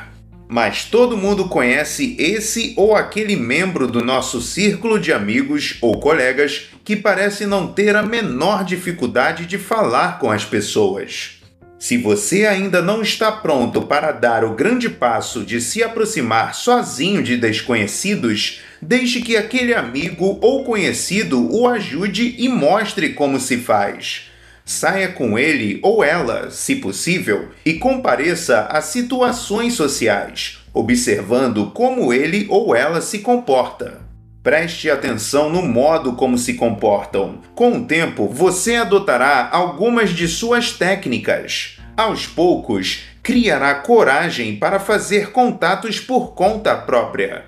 Mas 0.49 0.85
todo 0.85 1.17
mundo 1.17 1.49
conhece 1.49 2.15
esse 2.21 2.73
ou 2.77 2.95
aquele 2.95 3.35
membro 3.35 3.89
do 3.89 4.05
nosso 4.05 4.41
círculo 4.41 5.01
de 5.01 5.13
amigos 5.13 5.77
ou 5.81 5.99
colegas 5.99 6.69
que 6.85 6.95
parece 6.95 7.47
não 7.47 7.67
ter 7.67 7.97
a 7.97 8.03
menor 8.03 8.65
dificuldade 8.65 9.45
de 9.45 9.59
falar 9.59 10.21
com 10.21 10.31
as 10.31 10.45
pessoas. 10.45 11.40
Se 11.81 11.97
você 11.97 12.45
ainda 12.45 12.83
não 12.83 13.01
está 13.01 13.33
pronto 13.33 13.81
para 13.81 14.13
dar 14.13 14.45
o 14.45 14.53
grande 14.55 14.91
passo 14.91 15.43
de 15.43 15.63
se 15.63 15.83
aproximar 15.83 16.55
sozinho 16.55 17.23
de 17.23 17.39
desconhecidos, 17.39 18.61
deixe 18.83 19.23
que 19.23 19.35
aquele 19.35 19.73
amigo 19.73 20.39
ou 20.43 20.63
conhecido 20.63 21.51
o 21.51 21.67
ajude 21.67 22.35
e 22.37 22.51
mostre 22.51 23.15
como 23.15 23.41
se 23.41 23.57
faz. 23.57 24.31
Saia 24.63 25.09
com 25.09 25.39
ele 25.39 25.81
ou 25.83 26.05
ela, 26.05 26.51
se 26.51 26.77
possível, 26.77 27.49
e 27.65 27.73
compareça 27.73 28.67
a 28.67 28.83
situações 28.83 29.73
sociais, 29.73 30.59
observando 30.75 31.71
como 31.71 32.13
ele 32.13 32.47
ou 32.51 32.77
ela 32.77 33.01
se 33.01 33.21
comporta. 33.21 34.10
Preste 34.43 34.91
atenção 34.91 35.51
no 35.51 35.61
modo 35.61 36.15
como 36.15 36.39
se 36.39 36.55
comportam. 36.55 37.41
Com 37.55 37.73
o 37.73 37.85
tempo, 37.85 38.27
você 38.27 38.77
adotará 38.77 39.51
algumas 39.53 40.11
de 40.11 40.27
suas 40.27 40.73
técnicas. 40.73 41.79
Aos 41.95 42.27
poucos, 42.27 43.03
criará 43.23 43.75
coragem 43.75 44.57
para 44.57 44.81
fazer 44.81 45.31
contatos 45.31 46.01
por 46.01 46.33
conta 46.33 46.75
própria. 46.75 47.45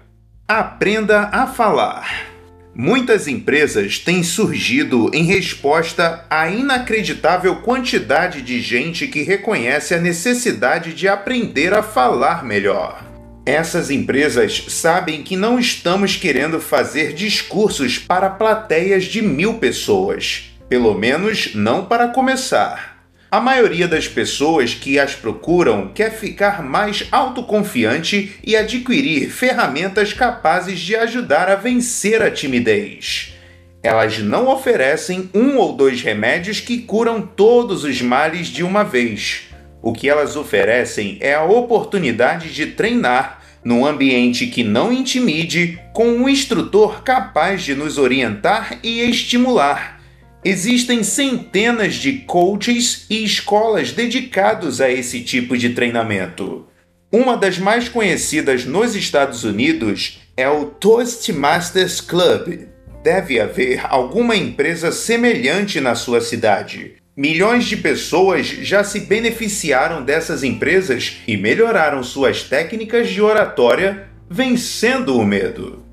Aprenda 0.47 1.31
a 1.33 1.47
falar. 1.47 2.27
Muitas 2.75 3.27
empresas 3.27 3.99
têm 3.99 4.23
surgido 4.23 5.11
em 5.15 5.25
resposta 5.25 6.27
à 6.29 6.51
inacreditável 6.51 7.57
quantidade 7.57 8.43
de 8.43 8.61
gente 8.61 9.07
que 9.07 9.23
reconhece 9.23 9.95
a 9.95 9.99
necessidade 9.99 10.93
de 10.93 11.09
aprender 11.09 11.73
a 11.73 11.83
falar 11.83 12.45
melhor. 12.45 13.12
Essas 13.45 13.91
empresas 13.91 14.67
sabem 14.69 15.25
que 15.25 15.37
não 15.37 15.59
estamos 15.59 16.15
querendo 16.15 16.61
fazer 16.61 17.13
discursos 17.13 17.99
para 17.99 18.31
plateias 18.31 19.05
de 19.05 19.21
mil 19.21 19.55
pessoas, 19.55 20.53
pelo 20.69 20.95
menos 20.95 21.53
não 21.53 21.85
para 21.85 22.07
começar. 22.07 23.05
A 23.29 23.41
maioria 23.41 23.89
das 23.89 24.07
pessoas 24.07 24.75
que 24.75 24.97
as 24.97 25.17
procuram 25.17 25.91
quer 25.93 26.13
ficar 26.13 26.63
mais 26.63 27.09
autoconfiante 27.11 28.37
e 28.45 28.55
adquirir 28.55 29.29
ferramentas 29.31 30.13
capazes 30.13 30.79
de 30.79 30.95
ajudar 30.95 31.49
a 31.49 31.57
vencer 31.57 32.23
a 32.23 32.31
timidez. 32.31 33.35
Elas 33.83 34.19
não 34.19 34.47
oferecem 34.47 35.29
um 35.35 35.57
ou 35.57 35.73
dois 35.73 36.01
remédios 36.01 36.61
que 36.61 36.79
curam 36.79 37.21
todos 37.21 37.83
os 37.83 38.01
males 38.01 38.47
de 38.47 38.63
uma 38.63 38.85
vez 38.85 39.52
o 39.83 39.93
que 39.93 40.09
elas 40.09 40.37
oferecem 40.37 41.19
é 41.21 41.35
a 41.35 41.45
oportunidade 41.45 42.55
de 42.55 42.67
treinar 42.67 43.43
num 43.65 43.85
ambiente 43.85 44.47
que 44.47 44.65
não 44.65 44.93
intimide, 44.93 45.79
com 45.93 46.09
um 46.09 46.29
instrutor 46.29 47.03
capaz 47.03 47.63
de 47.63 47.75
nos 47.75 47.99
orientar 47.99 48.79
e 48.83 49.01
estimular. 49.01 50.01
Existem 50.45 51.05
centenas 51.05 51.95
de 51.95 52.13
coaches 52.21 53.07
e 53.09 53.23
escolas 53.23 53.93
dedicados 53.93 54.81
a 54.81 54.91
esse 54.91 55.21
tipo 55.21 55.57
de 55.57 55.71
treinamento. 55.71 56.67
Uma 57.13 57.37
das 57.37 57.59
mais 57.59 57.89
conhecidas 57.89 58.65
nos 58.65 58.97
Estados 58.97 59.45
Unidos 59.45 60.21
é 60.37 60.49
o 60.49 60.65
Toastmasters 60.65 62.01
Club. 62.01 62.67
Deve 63.05 63.39
haver 63.39 63.85
alguma 63.89 64.35
empresa 64.35 64.91
semelhante 64.91 65.81
na 65.81 65.95
sua 65.95 66.21
cidade. 66.21 67.02
Milhões 67.15 67.67
de 67.67 67.77
pessoas 67.77 68.47
já 68.47 68.83
se 68.83 69.01
beneficiaram 69.01 70.03
dessas 70.03 70.43
empresas 70.43 71.19
e 71.29 71.37
melhoraram 71.37 72.03
suas 72.03 72.43
técnicas 72.43 73.11
de 73.11 73.21
oratória, 73.21 74.09
vencendo 74.31 75.19
o 75.19 75.23
medo. 75.23 75.85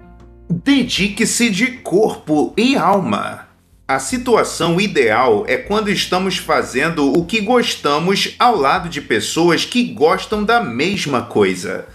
Dedique-se 0.49 1.49
de 1.49 1.67
corpo 1.67 2.53
e 2.55 2.77
alma. 2.77 3.49
A 3.85 3.99
situação 3.99 4.79
ideal 4.79 5.43
é 5.45 5.57
quando 5.57 5.89
estamos 5.89 6.37
fazendo 6.37 7.11
o 7.11 7.25
que 7.25 7.41
gostamos 7.41 8.35
ao 8.39 8.55
lado 8.55 8.87
de 8.87 9.01
pessoas 9.01 9.65
que 9.65 9.83
gostam 9.83 10.45
da 10.45 10.63
mesma 10.63 11.23
coisa. 11.23 11.85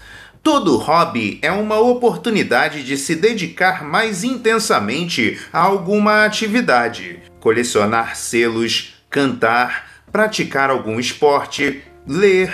Todo 0.43 0.77
hobby 0.77 1.39
é 1.41 1.51
uma 1.51 1.79
oportunidade 1.79 2.83
de 2.83 2.95
se 2.95 3.15
dedicar 3.15 3.83
mais 3.83 4.23
intensamente 4.23 5.39
a 5.51 5.61
alguma 5.61 6.25
atividade, 6.25 7.21
colecionar 7.39 8.15
selos, 8.15 8.94
cantar, 9.15 10.03
praticar 10.11 10.69
algum 10.69 10.99
esporte, 10.99 11.81
ler. 12.05 12.53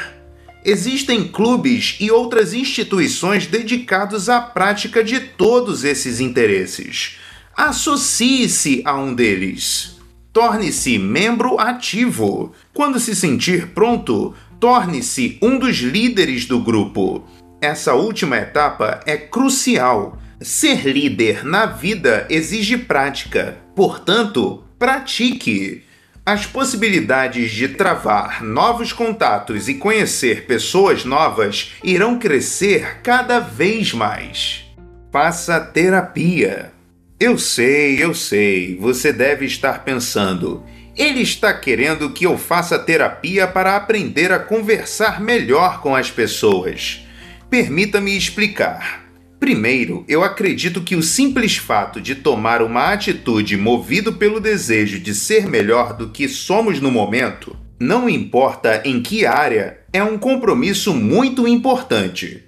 Existem 0.63 1.27
clubes 1.27 1.97
e 1.99 2.11
outras 2.11 2.53
instituições 2.53 3.47
dedicados 3.47 4.29
à 4.29 4.39
prática 4.39 5.03
de 5.03 5.19
todos 5.19 5.83
esses 5.83 6.19
interesses. 6.19 7.17
associe-se 7.57 8.83
a 8.85 8.93
um 8.93 9.13
deles. 9.13 9.97
Torne-se 10.31 10.99
membro 10.99 11.59
ativo. 11.59 12.53
Quando 12.71 12.99
se 12.99 13.15
sentir 13.15 13.69
pronto, 13.69 14.35
torne-se 14.59 15.39
um 15.41 15.57
dos 15.57 15.77
líderes 15.77 16.45
do 16.45 16.59
grupo. 16.59 17.27
Essa 17.59 17.95
última 17.95 18.37
etapa 18.37 18.99
é 19.07 19.17
crucial. 19.17 20.19
Ser 20.39 20.85
líder 20.85 21.43
na 21.43 21.65
vida 21.65 22.27
exige 22.29 22.77
prática. 22.77 23.57
Portanto, 23.75 24.63
pratique. 24.77 25.83
As 26.23 26.45
possibilidades 26.45 27.49
de 27.49 27.67
travar 27.67 28.43
novos 28.43 28.93
contatos 28.93 29.67
e 29.67 29.73
conhecer 29.73 30.45
pessoas 30.45 31.03
novas 31.03 31.73
irão 31.83 32.19
crescer 32.19 33.01
cada 33.01 33.39
vez 33.39 33.91
mais. 33.91 34.63
Faça 35.11 35.59
terapia. 35.59 36.71
Eu 37.19 37.39
sei, 37.39 38.03
eu 38.03 38.13
sei, 38.13 38.77
você 38.79 39.11
deve 39.11 39.45
estar 39.45 39.83
pensando. 39.83 40.63
Ele 40.95 41.21
está 41.21 41.51
querendo 41.55 42.11
que 42.11 42.27
eu 42.27 42.37
faça 42.37 42.77
terapia 42.77 43.47
para 43.47 43.75
aprender 43.75 44.31
a 44.31 44.37
conversar 44.37 45.19
melhor 45.19 45.81
com 45.81 45.95
as 45.95 46.11
pessoas. 46.11 47.03
Permita-me 47.49 48.15
explicar. 48.15 49.00
Primeiro, 49.41 50.05
eu 50.07 50.23
acredito 50.23 50.81
que 50.81 50.95
o 50.95 51.01
simples 51.01 51.57
fato 51.57 51.99
de 51.99 52.13
tomar 52.13 52.61
uma 52.61 52.93
atitude 52.93 53.57
movido 53.57 54.13
pelo 54.13 54.39
desejo 54.39 54.99
de 54.99 55.15
ser 55.15 55.47
melhor 55.47 55.97
do 55.97 56.09
que 56.09 56.29
somos 56.29 56.79
no 56.79 56.91
momento, 56.91 57.57
não 57.79 58.07
importa 58.07 58.83
em 58.85 59.01
que 59.01 59.25
área, 59.25 59.79
é 59.91 60.03
um 60.03 60.15
compromisso 60.15 60.93
muito 60.93 61.47
importante. 61.47 62.43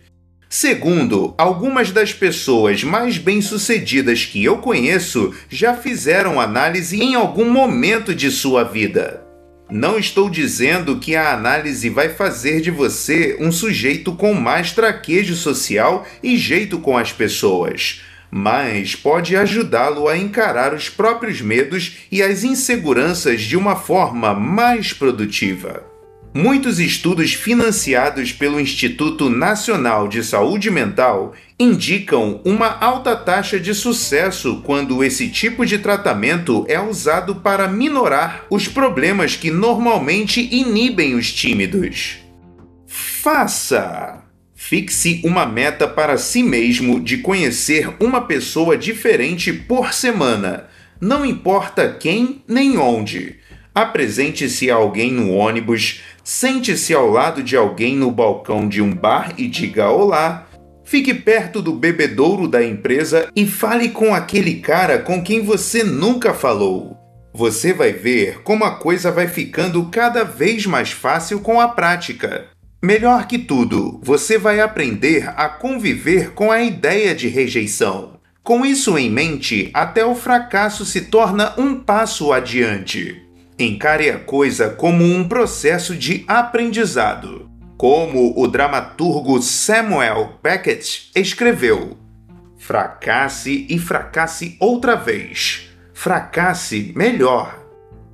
Segundo, 0.48 1.34
algumas 1.36 1.92
das 1.92 2.14
pessoas 2.14 2.84
mais 2.84 3.18
bem-sucedidas 3.18 4.24
que 4.24 4.44
eu 4.44 4.60
conheço 4.60 5.34
já 5.50 5.74
fizeram 5.74 6.40
análise 6.40 7.02
em 7.02 7.16
algum 7.16 7.50
momento 7.50 8.14
de 8.14 8.30
sua 8.30 8.64
vida. 8.64 9.26
Não 9.70 9.98
estou 9.98 10.30
dizendo 10.30 11.00
que 11.00 11.16
a 11.16 11.34
análise 11.34 11.90
vai 11.90 12.10
fazer 12.10 12.62
de 12.62 12.70
você 12.70 13.38
um 13.40 13.52
sujeito 13.52 14.12
com 14.14 14.34
mais 14.34 14.72
traquejo 14.72 15.36
social 15.36 16.06
e 16.22 16.38
jeito 16.38 16.80
com 16.80 16.98
as 16.98 17.12
pessoas, 17.12 18.02
mas 18.30 18.96
pode 18.96 19.36
ajudá-lo 19.36 20.08
a 20.08 20.18
encarar 20.18 20.74
os 20.74 20.90
próprios 20.90 21.42
medos 21.42 21.98
e 22.12 22.22
as 22.22 22.44
inseguranças 22.44 23.42
de 23.42 23.56
uma 23.56 23.76
forma 23.76 24.34
mais 24.34 24.92
produtiva. 24.92 25.93
Muitos 26.36 26.80
estudos 26.80 27.36
financiados 27.36 28.32
pelo 28.32 28.60
Instituto 28.60 29.30
Nacional 29.30 30.08
de 30.08 30.24
Saúde 30.24 30.72
Mental 30.72 31.36
indicam 31.60 32.42
uma 32.44 32.70
alta 32.80 33.16
taxa 33.16 33.60
de 33.60 33.72
sucesso 33.76 34.60
quando 34.66 35.04
esse 35.04 35.30
tipo 35.30 35.64
de 35.64 35.78
tratamento 35.78 36.66
é 36.68 36.82
usado 36.82 37.36
para 37.36 37.68
minorar 37.68 38.48
os 38.50 38.68
problemas 38.68 39.36
que 39.36 39.52
normalmente 39.52 40.42
inibem 40.52 41.14
os 41.14 41.32
tímidos. 41.32 42.18
Faça! 42.88 44.24
Fixe 44.56 45.22
uma 45.24 45.46
meta 45.46 45.88
para 45.88 46.18
si 46.18 46.42
mesmo 46.42 47.00
de 47.00 47.18
conhecer 47.18 47.96
uma 48.00 48.22
pessoa 48.22 48.76
diferente 48.76 49.54
por 49.54 49.94
semana, 49.94 50.68
não 51.00 51.24
importa 51.26 51.94
quem 52.00 52.42
nem 52.48 52.78
onde. 52.78 53.43
Apresente-se 53.76 54.70
a 54.70 54.76
alguém 54.76 55.12
no 55.12 55.32
ônibus, 55.32 56.02
Sente-se 56.24 56.94
ao 56.94 57.10
lado 57.10 57.44
de 57.44 57.58
alguém 57.58 57.98
no 57.98 58.10
balcão 58.10 58.68
de 58.68 58.82
um 58.82 58.96
bar 58.96 59.34
e 59.38 59.46
diga 59.46 59.90
olá. 59.90 60.48
Fique 60.86 61.14
perto 61.14 61.62
do 61.62 61.74
bebedouro 61.74 62.48
da 62.48 62.64
empresa 62.64 63.30
e 63.36 63.46
fale 63.46 63.90
com 63.90 64.16
aquele 64.16 64.56
cara 64.56 65.00
com 65.00 65.22
quem 65.22 65.44
você 65.44 65.84
nunca 65.84 66.34
falou. 66.34 66.98
Você 67.34 67.74
vai 67.74 67.92
ver 67.92 68.42
como 68.44 68.64
a 68.64 68.72
coisa 68.72 69.12
vai 69.12 69.28
ficando 69.28 69.84
cada 69.90 70.24
vez 70.24 70.66
mais 70.66 70.92
fácil 70.92 71.42
com 71.42 71.60
a 71.60 71.68
prática. 71.68 72.46
Melhor 72.82 73.28
que 73.28 73.38
tudo, 73.38 74.00
você 74.02 74.38
vai 74.38 74.62
aprender 74.62 75.30
a 75.36 75.50
conviver 75.50 76.32
com 76.32 76.52
a 76.52 76.62
ideia 76.62 77.14
de 77.14 77.28
rejeição. 77.28 78.20
Com 78.42 78.66
isso 78.66 78.98
em 78.98 79.10
mente, 79.10 79.72
até 79.74 80.06
o 80.06 80.16
fracasso 80.16 80.86
se 80.86 81.02
torna 81.02 81.54
um 81.58 81.76
passo 81.76 82.32
adiante. 82.32 83.23
Encare 83.58 84.10
a 84.10 84.18
coisa 84.18 84.72
como 84.72 85.04
um 85.04 85.28
processo 85.28 85.96
de 85.96 86.26
aprendizado. 86.28 87.50
Como 87.78 88.34
o 88.36 88.48
dramaturgo 88.48 89.40
Samuel 89.42 90.40
Beckett 90.42 91.12
escreveu: 91.16 91.98
fracasse 92.58 93.68
e 93.70 93.78
fracasse 93.78 94.58
outra 94.60 94.96
vez. 94.96 95.70
Fracasse 95.94 96.92
melhor. 96.96 97.60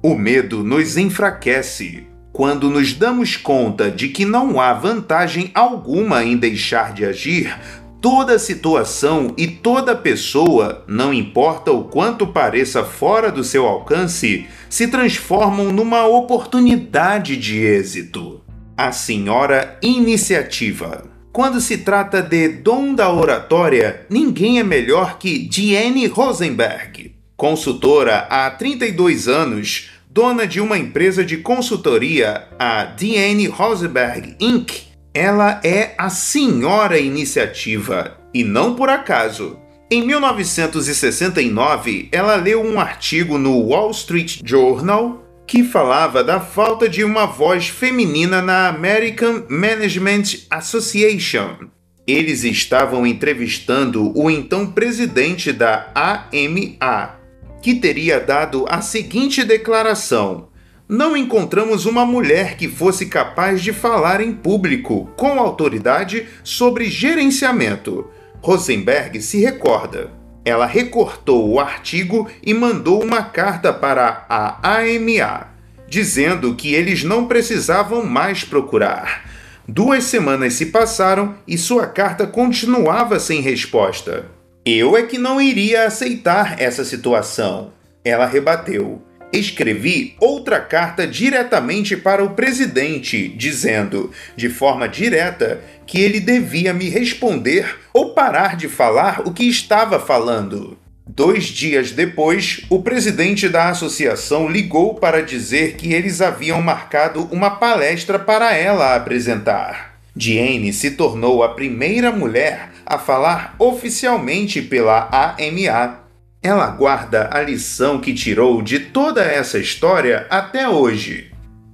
O 0.03 0.13
medo 0.15 0.63
nos 0.63 0.97
enfraquece. 0.97 2.07
Quando 2.33 2.69
nos 2.69 2.93
damos 2.93 3.37
conta 3.37 3.89
de 3.89 4.09
que 4.09 4.25
não 4.25 4.59
há 4.59 4.73
vantagem 4.73 5.51
alguma 5.53 6.23
em 6.23 6.37
deixar 6.37 6.93
de 6.93 7.05
agir, 7.05 7.57
Toda 8.01 8.39
situação 8.39 9.33
e 9.37 9.45
toda 9.45 9.93
pessoa, 9.93 10.85
não 10.87 11.13
importa 11.13 11.73
o 11.73 11.83
quanto 11.83 12.25
pareça 12.25 12.81
fora 12.81 13.29
do 13.29 13.43
seu 13.43 13.67
alcance, 13.67 14.47
se 14.69 14.87
transformam 14.87 15.73
numa 15.73 16.07
oportunidade 16.07 17.35
de 17.35 17.57
êxito. 17.59 18.39
A 18.77 18.93
senhora 18.93 19.77
iniciativa. 19.81 21.09
Quando 21.33 21.59
se 21.59 21.79
trata 21.79 22.21
de 22.21 22.47
dom 22.47 22.95
da 22.95 23.11
oratória, 23.11 24.05
ninguém 24.09 24.59
é 24.59 24.63
melhor 24.63 25.17
que 25.17 25.39
Diane 25.39 26.07
Rosenberg. 26.07 27.13
Consultora 27.35 28.27
há 28.29 28.49
32 28.49 29.27
anos, 29.27 29.89
dona 30.09 30.47
de 30.47 30.61
uma 30.61 30.77
empresa 30.77 31.25
de 31.25 31.35
consultoria, 31.35 32.47
a 32.57 32.85
Diane 32.85 33.47
Rosenberg 33.47 34.37
Inc 34.39 34.88
ela 35.13 35.61
é 35.63 35.93
a 35.97 36.09
senhora 36.09 36.99
iniciativa, 36.99 38.17
e 38.33 38.43
não 38.43 38.75
por 38.75 38.89
acaso. 38.89 39.57
Em 39.91 40.05
1969, 40.05 42.09
ela 42.11 42.35
leu 42.35 42.63
um 42.63 42.79
artigo 42.79 43.39
no 43.39 43.59
Wall 43.59 43.89
Street 43.91 44.41
Journal 44.45 45.25
que 45.47 45.63
falava 45.63 46.23
da 46.23 46.39
falta 46.39 46.87
de 46.87 47.03
uma 47.03 47.25
voz 47.25 47.69
feminina 47.69 48.39
na 48.39 48.67
American 48.67 49.45
Management 49.49 50.45
Association. 50.47 51.69
Eles 52.05 52.43
estavam 52.43 53.05
entrevistando 53.05 54.15
o 54.15 54.29
então 54.29 54.67
presidente 54.67 55.51
da 55.51 55.91
AMA, 55.95 57.15
que 57.63 57.73
teria 57.73 58.19
dado 58.19 58.67
a 58.69 58.79
seguinte 58.79 59.43
declaração: 59.43 60.48
não 60.89 61.15
encontramos 61.15 61.85
uma 61.85 62.03
mulher 62.03 62.57
que 62.57 62.67
fosse 62.67 63.05
capaz 63.05 63.61
de 63.61 63.71
falar 63.71 64.21
em 64.21 64.33
público 64.33 65.07
com 65.15 65.39
autoridade 65.39 66.27
sobre 66.43 66.89
gerenciamento. 66.89 68.07
Rosenberg 68.41 69.21
se 69.21 69.39
recorda. 69.39 70.09
Ela 70.43 70.65
recortou 70.65 71.47
o 71.47 71.59
artigo 71.59 72.27
e 72.41 72.55
mandou 72.55 73.03
uma 73.03 73.21
carta 73.21 73.71
para 73.71 74.25
a 74.27 74.79
AMA, 74.79 75.49
dizendo 75.87 76.55
que 76.55 76.73
eles 76.73 77.03
não 77.03 77.27
precisavam 77.27 78.03
mais 78.03 78.43
procurar. 78.43 79.29
Duas 79.67 80.05
semanas 80.05 80.53
se 80.53 80.67
passaram 80.67 81.35
e 81.47 81.55
sua 81.55 81.85
carta 81.85 82.25
continuava 82.25 83.19
sem 83.19 83.41
resposta. 83.41 84.25
Eu 84.65 84.97
é 84.97 85.03
que 85.03 85.19
não 85.19 85.39
iria 85.39 85.85
aceitar 85.85 86.59
essa 86.59 86.83
situação. 86.83 87.71
Ela 88.03 88.25
rebateu. 88.25 89.03
Escrevi 89.31 90.15
outra 90.19 90.59
carta 90.59 91.05
diretamente 91.05 91.95
para 91.95 92.23
o 92.23 92.31
presidente, 92.31 93.27
dizendo, 93.29 94.11
de 94.35 94.49
forma 94.49 94.89
direta, 94.89 95.61
que 95.85 96.01
ele 96.01 96.19
devia 96.19 96.73
me 96.73 96.89
responder 96.89 97.77
ou 97.93 98.13
parar 98.13 98.55
de 98.55 98.67
falar 98.67 99.21
o 99.27 99.31
que 99.31 99.43
estava 99.43 99.99
falando. 99.99 100.77
Dois 101.07 101.45
dias 101.45 101.91
depois, 101.91 102.65
o 102.69 102.81
presidente 102.81 103.47
da 103.49 103.69
associação 103.69 104.47
ligou 104.47 104.95
para 104.95 105.21
dizer 105.21 105.75
que 105.75 105.93
eles 105.93 106.21
haviam 106.21 106.61
marcado 106.61 107.27
uma 107.31 107.51
palestra 107.51 108.17
para 108.17 108.55
ela 108.55 108.95
apresentar. 108.95 109.99
Diane 110.15 110.73
se 110.73 110.91
tornou 110.91 111.43
a 111.43 111.49
primeira 111.49 112.11
mulher 112.11 112.71
a 112.85 112.97
falar 112.97 113.55
oficialmente 113.59 114.61
pela 114.61 115.07
AMA 115.11 116.08
ela 116.41 116.67
guarda 116.67 117.29
a 117.31 117.41
lição 117.41 117.99
que 117.99 118.13
tirou 118.13 118.61
de 118.61 118.79
toda 118.79 119.21
essa 119.21 119.59
história 119.59 120.25
até 120.29 120.69
hoje. 120.69 121.31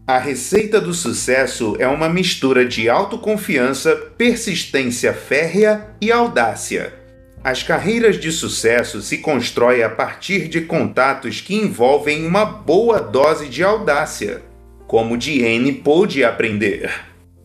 A 0.07 0.17
receita 0.17 0.81
do 0.81 0.93
sucesso 0.93 1.75
é 1.79 1.87
uma 1.87 2.09
mistura 2.09 2.65
de 2.65 2.89
autoconfiança, 2.89 3.95
persistência 4.17 5.13
férrea 5.13 5.87
e 6.01 6.11
audácia. 6.11 6.93
As 7.43 7.61
carreiras 7.61 8.19
de 8.19 8.31
sucesso 8.31 9.01
se 9.01 9.19
constroem 9.19 9.83
a 9.83 9.89
partir 9.89 10.47
de 10.47 10.61
contatos 10.61 11.41
que 11.41 11.55
envolvem 11.55 12.25
uma 12.25 12.43
boa 12.43 12.99
dose 12.99 13.47
de 13.47 13.63
audácia, 13.63 14.41
como 14.87 15.17
Diane 15.17 15.71
pôde 15.71 16.23
aprender. 16.23 16.91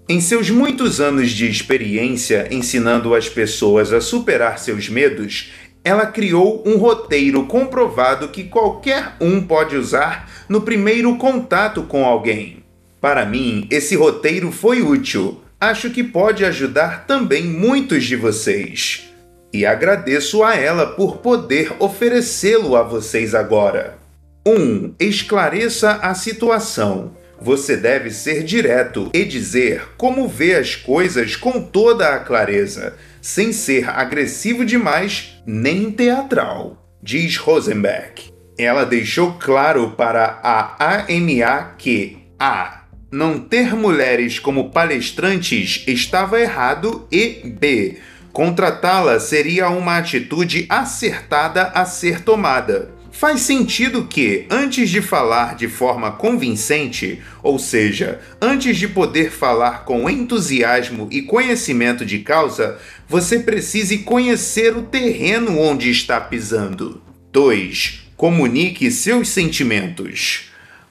Em 0.08 0.20
seus 0.20 0.50
muitos 0.50 1.00
anos 1.00 1.30
de 1.30 1.48
experiência 1.48 2.48
ensinando 2.50 3.14
as 3.14 3.28
pessoas 3.28 3.92
a 3.92 4.00
superar 4.00 4.58
seus 4.58 4.88
medos, 4.88 5.52
ela 5.82 6.06
criou 6.06 6.62
um 6.66 6.76
roteiro 6.76 7.46
comprovado 7.46 8.28
que 8.28 8.44
qualquer 8.44 9.14
um 9.20 9.40
pode 9.40 9.76
usar 9.76 10.30
no 10.48 10.60
primeiro 10.60 11.16
contato 11.16 11.82
com 11.84 12.04
alguém. 12.04 12.62
Para 13.00 13.24
mim, 13.24 13.66
esse 13.70 13.96
roteiro 13.96 14.52
foi 14.52 14.82
útil. 14.82 15.40
Acho 15.58 15.90
que 15.90 16.04
pode 16.04 16.44
ajudar 16.44 17.06
também 17.06 17.44
muitos 17.44 18.04
de 18.04 18.16
vocês. 18.16 19.10
E 19.52 19.64
agradeço 19.66 20.44
a 20.44 20.54
ela 20.54 20.86
por 20.86 21.18
poder 21.18 21.74
oferecê-lo 21.78 22.76
a 22.76 22.82
vocês 22.82 23.34
agora. 23.34 23.98
1. 24.46 24.52
Um, 24.52 24.94
esclareça 24.98 25.92
a 26.02 26.14
situação. 26.14 27.12
Você 27.40 27.74
deve 27.76 28.10
ser 28.10 28.42
direto 28.42 29.10
e 29.14 29.24
dizer 29.24 29.94
como 29.96 30.28
vê 30.28 30.56
as 30.56 30.76
coisas 30.76 31.36
com 31.36 31.62
toda 31.62 32.14
a 32.14 32.18
clareza, 32.18 32.94
sem 33.22 33.50
ser 33.50 33.88
agressivo 33.88 34.64
demais 34.64 35.40
nem 35.46 35.90
teatral, 35.90 36.86
diz 37.02 37.38
Rosenberg. 37.38 38.30
Ela 38.58 38.84
deixou 38.84 39.32
claro 39.38 39.92
para 39.92 40.38
a 40.42 40.76
AMA 40.78 41.74
que 41.78 42.18
a. 42.38 42.84
Não 43.10 43.40
ter 43.40 43.74
mulheres 43.74 44.38
como 44.38 44.70
palestrantes 44.70 45.82
estava 45.86 46.38
errado 46.38 47.08
e 47.10 47.40
b. 47.44 47.96
Contratá-la 48.32 49.18
seria 49.18 49.68
uma 49.70 49.96
atitude 49.96 50.66
acertada 50.68 51.72
a 51.74 51.84
ser 51.84 52.20
tomada. 52.20 52.99
Faz 53.12 53.40
sentido 53.40 54.06
que, 54.06 54.46
antes 54.48 54.88
de 54.88 55.02
falar 55.02 55.56
de 55.56 55.68
forma 55.68 56.12
convincente, 56.12 57.20
ou 57.42 57.58
seja, 57.58 58.20
antes 58.40 58.76
de 58.76 58.88
poder 58.88 59.30
falar 59.30 59.84
com 59.84 60.08
entusiasmo 60.08 61.08
e 61.10 61.22
conhecimento 61.22 62.06
de 62.06 62.20
causa, 62.20 62.78
você 63.08 63.40
precise 63.40 63.98
conhecer 63.98 64.76
o 64.76 64.82
terreno 64.82 65.58
onde 65.58 65.90
está 65.90 66.20
pisando. 66.20 67.02
2. 67.32 68.06
Comunique 68.16 68.90
seus 68.90 69.28
sentimentos. 69.28 70.50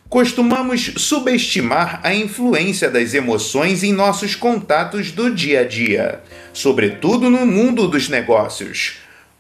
Costumamos 0.10 0.94
subestimar 0.98 2.02
a 2.04 2.14
influência 2.14 2.90
das 2.90 3.14
emoções 3.14 3.84
em 3.84 3.94
nossos 3.94 4.36
contatos 4.36 5.12
do 5.12 5.34
dia 5.34 5.62
a 5.62 5.64
dia, 5.64 6.22
sobretudo 6.52 7.30
no 7.30 7.46
mundo 7.46 7.88
dos 7.88 8.10
negócios. 8.10 8.98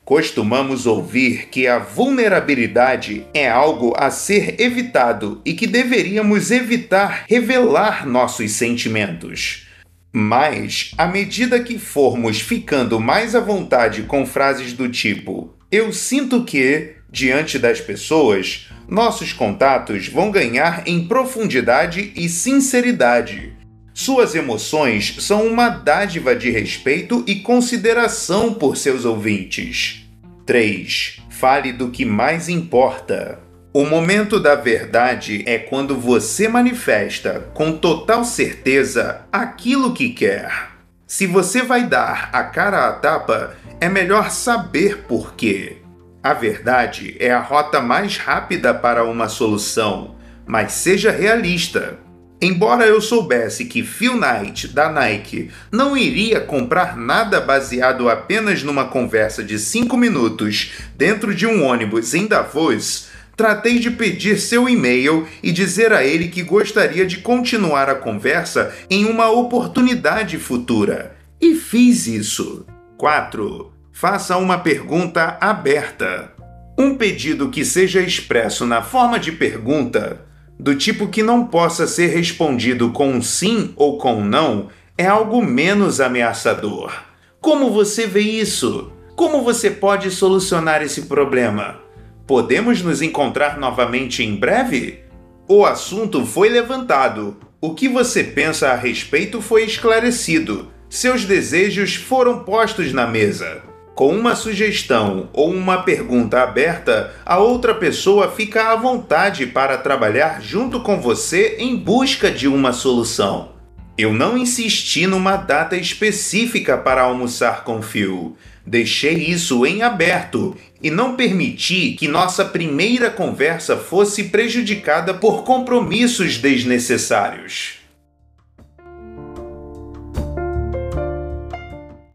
Costumamos 0.09 0.87
ouvir 0.87 1.49
que 1.49 1.67
a 1.67 1.77
vulnerabilidade 1.77 3.27
é 3.31 3.47
algo 3.47 3.93
a 3.95 4.09
ser 4.09 4.59
evitado 4.59 5.39
e 5.45 5.53
que 5.53 5.67
deveríamos 5.67 6.49
evitar 6.49 7.25
revelar 7.29 8.07
nossos 8.07 8.53
sentimentos. 8.53 9.67
Mas, 10.11 10.95
à 10.97 11.05
medida 11.05 11.59
que 11.59 11.77
formos 11.77 12.41
ficando 12.41 12.99
mais 12.99 13.35
à 13.35 13.39
vontade 13.39 14.01
com 14.01 14.25
frases 14.25 14.73
do 14.73 14.89
tipo 14.89 15.53
eu 15.71 15.93
sinto 15.93 16.43
que, 16.43 16.95
diante 17.11 17.59
das 17.59 17.79
pessoas, 17.79 18.67
nossos 18.87 19.31
contatos 19.31 20.07
vão 20.07 20.31
ganhar 20.31 20.87
em 20.87 21.07
profundidade 21.07 22.11
e 22.15 22.27
sinceridade. 22.27 23.58
Suas 23.93 24.35
emoções 24.35 25.15
são 25.19 25.45
uma 25.45 25.69
dádiva 25.69 26.35
de 26.35 26.49
respeito 26.49 27.23
e 27.27 27.37
consideração 27.37 28.53
por 28.53 28.77
seus 28.77 29.05
ouvintes. 29.05 30.05
3. 30.45 31.21
Fale 31.29 31.71
do 31.73 31.89
que 31.89 32.05
mais 32.05 32.49
importa. 32.49 33.39
O 33.71 33.85
momento 33.85 34.39
da 34.39 34.55
verdade 34.55 35.43
é 35.45 35.59
quando 35.59 35.95
você 35.95 36.47
manifesta 36.47 37.47
com 37.53 37.77
total 37.77 38.25
certeza 38.25 39.21
aquilo 39.31 39.93
que 39.93 40.09
quer. 40.09 40.69
Se 41.05 41.27
você 41.27 41.61
vai 41.61 41.85
dar 41.85 42.29
a 42.33 42.43
cara 42.43 42.87
à 42.87 42.93
tapa, 42.93 43.55
é 43.79 43.87
melhor 43.87 44.31
saber 44.31 45.03
por 45.07 45.35
quê. 45.35 45.77
A 46.21 46.33
verdade 46.33 47.15
é 47.19 47.31
a 47.31 47.39
rota 47.39 47.79
mais 47.79 48.17
rápida 48.17 48.73
para 48.73 49.03
uma 49.03 49.29
solução, 49.29 50.15
mas 50.45 50.71
seja 50.73 51.11
realista. 51.11 51.97
Embora 52.41 52.85
eu 52.85 53.01
soubesse 53.01 53.65
que 53.65 53.83
Phil 53.83 54.15
Knight, 54.15 54.69
da 54.69 54.89
Nike, 54.89 55.51
não 55.69 55.97
iria 55.97 56.39
comprar 56.39 56.95
nada 56.95 57.41
baseado 57.41 58.09
apenas 58.09 58.63
numa 58.63 58.85
conversa 58.85 59.43
de 59.43 59.59
5 59.59 59.97
minutos 59.97 60.71
dentro 60.95 61.35
de 61.35 61.45
um 61.45 61.65
ônibus 61.65 62.13
em 62.13 62.27
Davos, 62.27 63.09
tratei 63.35 63.77
de 63.79 63.91
pedir 63.91 64.39
seu 64.39 64.69
e-mail 64.69 65.27
e 65.43 65.51
dizer 65.51 65.91
a 65.91 66.05
ele 66.05 66.29
que 66.29 66.41
gostaria 66.41 67.05
de 67.05 67.17
continuar 67.17 67.89
a 67.89 67.95
conversa 67.95 68.73
em 68.89 69.03
uma 69.03 69.29
oportunidade 69.29 70.37
futura. 70.37 71.17
E 71.41 71.55
fiz 71.55 72.07
isso. 72.07 72.65
4. 72.97 73.73
Faça 73.91 74.37
uma 74.37 74.57
pergunta 74.57 75.37
aberta. 75.41 76.31
Um 76.77 76.95
pedido 76.95 77.49
que 77.49 77.65
seja 77.65 77.99
expresso 78.01 78.65
na 78.65 78.81
forma 78.81 79.19
de 79.19 79.33
pergunta, 79.33 80.28
do 80.59 80.75
tipo 80.75 81.07
que 81.07 81.23
não 81.23 81.45
possa 81.45 81.87
ser 81.87 82.07
respondido 82.07 82.91
com 82.91 83.21
sim 83.21 83.73
ou 83.75 83.97
com 83.97 84.21
não, 84.23 84.67
é 84.97 85.05
algo 85.05 85.41
menos 85.41 86.01
ameaçador. 86.01 86.91
Como 87.39 87.71
você 87.71 88.05
vê 88.05 88.19
isso? 88.19 88.91
Como 89.15 89.41
você 89.41 89.71
pode 89.71 90.11
solucionar 90.11 90.81
esse 90.81 91.03
problema? 91.03 91.79
Podemos 92.27 92.81
nos 92.81 93.01
encontrar 93.01 93.57
novamente 93.57 94.23
em 94.23 94.35
breve? 94.35 94.99
O 95.47 95.65
assunto 95.65 96.25
foi 96.25 96.49
levantado. 96.49 97.37
O 97.61 97.73
que 97.73 97.87
você 97.87 98.23
pensa 98.23 98.69
a 98.69 98.75
respeito 98.75 99.41
foi 99.41 99.63
esclarecido 99.63 100.67
seus 100.89 101.23
desejos 101.23 101.93
foram 101.93 102.39
postos 102.39 102.91
na 102.91 103.05
mesa. 103.05 103.61
Com 103.99 104.15
uma 104.15 104.33
sugestão 104.33 105.27
ou 105.33 105.51
uma 105.51 105.83
pergunta 105.83 106.41
aberta, 106.41 107.13
a 107.25 107.37
outra 107.37 107.75
pessoa 107.75 108.31
fica 108.31 108.71
à 108.71 108.75
vontade 108.77 109.45
para 109.45 109.77
trabalhar 109.77 110.41
junto 110.41 110.79
com 110.79 111.01
você 111.01 111.57
em 111.59 111.75
busca 111.75 112.31
de 112.31 112.47
uma 112.47 112.71
solução. 112.71 113.51
Eu 113.97 114.13
não 114.13 114.37
insisti 114.37 115.05
numa 115.05 115.35
data 115.35 115.75
específica 115.75 116.77
para 116.77 117.01
almoçar 117.01 117.65
com 117.65 117.81
Phil. 117.81 118.37
Deixei 118.65 119.15
isso 119.15 119.65
em 119.65 119.81
aberto 119.81 120.55
e 120.81 120.89
não 120.89 121.17
permiti 121.17 121.91
que 121.99 122.07
nossa 122.07 122.45
primeira 122.45 123.09
conversa 123.09 123.75
fosse 123.75 124.29
prejudicada 124.29 125.13
por 125.13 125.43
compromissos 125.43 126.37
desnecessários. 126.37 127.78